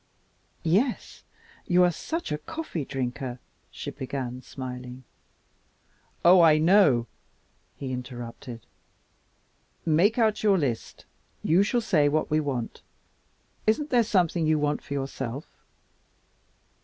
"Yes, 0.63 1.21
you 1.67 1.83
are 1.83 1.91
such 1.91 2.31
a 2.31 2.39
coffee 2.39 2.85
drinker" 2.85 3.37
she 3.71 3.91
began, 3.91 4.41
smiling. 4.41 5.03
"Oh, 6.25 6.41
I 6.41 6.57
know!" 6.57 7.05
he 7.77 7.91
interrupted. 7.91 8.65
"Make 9.85 10.17
out 10.17 10.41
your 10.41 10.57
list. 10.57 11.05
You 11.43 11.61
shall 11.61 11.81
say 11.81 12.09
what 12.09 12.31
we 12.31 12.39
want. 12.39 12.81
Isn't 13.67 13.91
there 13.91 14.01
something 14.01 14.47
you 14.47 14.57
want 14.57 14.81
for 14.81 14.95
yourself?" 14.95 15.45